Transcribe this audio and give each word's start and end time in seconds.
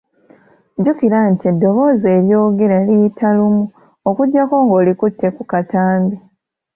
Jjukira 0.77 1.17
nti 1.31 1.45
eddoboozi 1.51 2.07
eryogere 2.17 2.77
liyita 2.87 3.27
lumu, 3.37 3.63
okuggyako 4.09 4.55
ng’olikutte 4.65 5.27
ku 5.35 5.43
katambi. 5.51 6.17